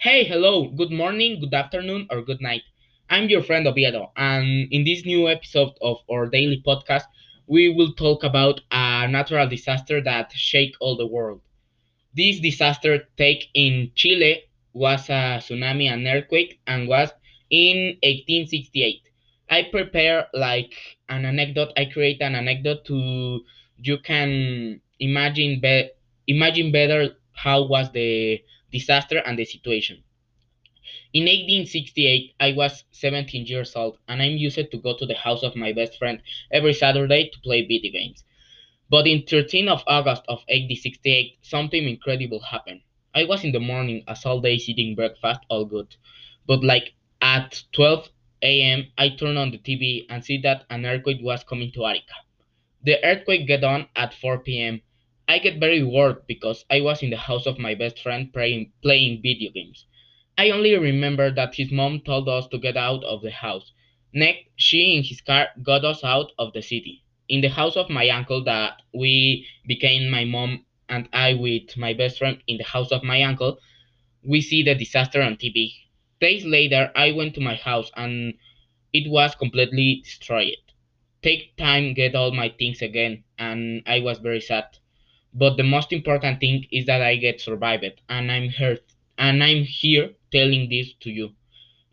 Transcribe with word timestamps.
Hey, 0.00 0.24
hello, 0.24 0.66
good 0.66 0.90
morning, 0.90 1.38
good 1.40 1.54
afternoon, 1.54 2.06
or 2.10 2.22
good 2.22 2.40
night. 2.40 2.62
I'm 3.08 3.28
your 3.28 3.42
friend 3.42 3.66
Oviedo, 3.68 4.10
and 4.16 4.66
in 4.72 4.82
this 4.82 5.04
new 5.04 5.28
episode 5.28 5.72
of 5.80 5.98
our 6.10 6.26
daily 6.26 6.60
podcast, 6.66 7.04
we 7.46 7.68
will 7.68 7.92
talk 7.92 8.24
about 8.24 8.62
a 8.72 9.06
natural 9.08 9.46
disaster 9.46 10.00
that 10.02 10.32
shake 10.32 10.74
all 10.80 10.96
the 10.96 11.06
world. 11.06 11.42
This 12.16 12.40
disaster 12.40 13.04
take 13.18 13.48
in 13.54 13.92
Chile 13.94 14.42
was 14.72 15.08
a 15.10 15.38
tsunami 15.44 15.86
and 15.92 16.06
earthquake 16.06 16.60
and 16.66 16.88
was 16.88 17.10
in 17.50 17.96
1868. 18.02 19.02
I 19.50 19.62
prepare 19.70 20.26
like 20.34 20.74
an 21.10 21.24
anecdote. 21.26 21.72
I 21.76 21.84
create 21.86 22.22
an 22.22 22.34
anecdote 22.34 22.84
to 22.86 23.40
you 23.78 23.98
can 23.98 24.80
imagine 24.98 25.60
be, 25.60 25.90
imagine 26.26 26.72
better 26.72 27.16
how 27.32 27.66
was 27.66 27.90
the 27.92 28.40
disaster 28.70 29.18
and 29.18 29.38
the 29.38 29.44
situation. 29.44 30.02
In 31.12 31.24
1868, 31.24 32.34
I 32.38 32.52
was 32.52 32.84
17 32.92 33.46
years 33.46 33.74
old, 33.74 33.98
and 34.08 34.22
I'm 34.22 34.36
used 34.36 34.56
to 34.56 34.78
go 34.78 34.96
to 34.96 35.06
the 35.06 35.14
house 35.14 35.42
of 35.42 35.56
my 35.56 35.72
best 35.72 35.98
friend 35.98 36.22
every 36.52 36.72
Saturday 36.72 37.30
to 37.30 37.40
play 37.40 37.62
video 37.66 37.90
games. 37.92 38.24
But 38.88 39.06
in 39.06 39.22
13th 39.22 39.68
of 39.68 39.84
August 39.86 40.22
of 40.28 40.38
1868, 40.48 41.38
something 41.42 41.88
incredible 41.88 42.40
happened. 42.40 42.82
I 43.14 43.24
was 43.24 43.44
in 43.44 43.52
the 43.52 43.60
morning 43.60 44.04
as 44.06 44.24
all 44.24 44.40
day 44.40 44.54
eating 44.54 44.94
breakfast, 44.94 45.40
all 45.48 45.64
good. 45.64 45.96
But 46.46 46.62
like 46.64 46.94
at 47.20 47.62
12 47.72 48.08
a.m., 48.42 48.86
I 48.96 49.10
turned 49.10 49.38
on 49.38 49.50
the 49.50 49.58
TV 49.58 50.06
and 50.08 50.24
see 50.24 50.38
that 50.42 50.64
an 50.70 50.86
earthquake 50.86 51.20
was 51.22 51.44
coming 51.44 51.72
to 51.72 51.86
Arica. 51.86 52.14
The 52.84 53.04
earthquake 53.04 53.46
got 53.46 53.64
on 53.64 53.88
at 53.94 54.14
4 54.14 54.38
p.m. 54.38 54.80
I 55.30 55.38
get 55.38 55.60
very 55.60 55.84
worried 55.84 56.26
because 56.26 56.64
I 56.68 56.80
was 56.80 57.04
in 57.04 57.10
the 57.10 57.16
house 57.16 57.46
of 57.46 57.56
my 57.56 57.76
best 57.76 58.00
friend 58.00 58.32
playing, 58.32 58.72
playing 58.82 59.22
video 59.22 59.52
games. 59.52 59.86
I 60.36 60.50
only 60.50 60.76
remember 60.76 61.30
that 61.30 61.54
his 61.54 61.70
mom 61.70 62.00
told 62.00 62.28
us 62.28 62.48
to 62.48 62.58
get 62.58 62.76
out 62.76 63.04
of 63.04 63.22
the 63.22 63.30
house. 63.30 63.70
Next, 64.12 64.48
she 64.56 64.96
in 64.96 65.04
his 65.04 65.20
car 65.20 65.50
got 65.62 65.84
us 65.84 66.02
out 66.02 66.32
of 66.36 66.52
the 66.52 66.62
city. 66.62 67.04
In 67.28 67.42
the 67.42 67.48
house 67.48 67.76
of 67.76 67.88
my 67.88 68.08
uncle 68.08 68.42
that 68.42 68.82
we 68.92 69.46
became 69.68 70.10
my 70.10 70.24
mom 70.24 70.64
and 70.88 71.08
I 71.12 71.34
with 71.34 71.76
my 71.76 71.92
best 71.94 72.18
friend 72.18 72.42
in 72.48 72.56
the 72.56 72.64
house 72.64 72.90
of 72.90 73.04
my 73.04 73.22
uncle, 73.22 73.60
we 74.24 74.40
see 74.40 74.64
the 74.64 74.74
disaster 74.74 75.22
on 75.22 75.36
TV. 75.36 75.74
Days 76.20 76.44
later, 76.44 76.90
I 76.96 77.12
went 77.12 77.34
to 77.36 77.40
my 77.40 77.54
house 77.54 77.92
and 77.96 78.34
it 78.92 79.08
was 79.08 79.36
completely 79.36 80.00
destroyed. 80.02 80.56
Take 81.22 81.56
time 81.56 81.94
get 81.94 82.16
all 82.16 82.32
my 82.32 82.48
things 82.48 82.82
again 82.82 83.22
and 83.38 83.84
I 83.86 84.00
was 84.00 84.18
very 84.18 84.40
sad. 84.40 84.64
But 85.34 85.56
the 85.56 85.64
most 85.64 85.92
important 85.92 86.40
thing 86.40 86.66
is 86.72 86.86
that 86.86 87.02
I 87.02 87.16
get 87.16 87.40
survived 87.40 88.00
and 88.08 88.30
I'm 88.30 88.48
hurt 88.50 88.82
and 89.18 89.42
I'm 89.42 89.64
here 89.64 90.10
telling 90.32 90.68
this 90.68 90.92
to 91.00 91.10
you. 91.10 91.34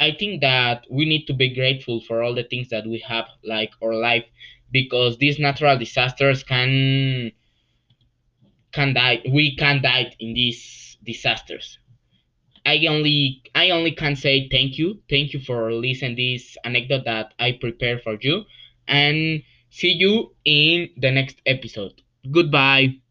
I 0.00 0.12
think 0.12 0.40
that 0.42 0.86
we 0.90 1.04
need 1.04 1.26
to 1.26 1.34
be 1.34 1.54
grateful 1.54 2.00
for 2.00 2.22
all 2.22 2.34
the 2.34 2.44
things 2.44 2.68
that 2.70 2.86
we 2.86 2.98
have, 3.00 3.28
like 3.44 3.72
our 3.82 3.94
life, 3.94 4.24
because 4.72 5.18
these 5.18 5.38
natural 5.38 5.78
disasters 5.78 6.42
can 6.44 7.32
can 8.72 8.94
die. 8.94 9.22
We 9.30 9.56
can 9.56 9.82
die 9.82 10.12
in 10.18 10.34
these 10.34 10.96
disasters. 11.04 11.78
I 12.66 12.86
only 12.86 13.42
I 13.54 13.70
only 13.70 13.92
can 13.92 14.16
say 14.16 14.48
thank 14.50 14.78
you, 14.78 15.00
thank 15.10 15.32
you 15.32 15.40
for 15.40 15.72
listening 15.72 16.16
this 16.16 16.56
anecdote 16.64 17.04
that 17.04 17.34
I 17.38 17.52
prepared 17.52 18.02
for 18.02 18.18
you, 18.20 18.44
and 18.88 19.42
see 19.70 19.92
you 19.92 20.34
in 20.44 20.90
the 20.96 21.10
next 21.10 21.40
episode. 21.46 22.02
Goodbye. 22.30 23.03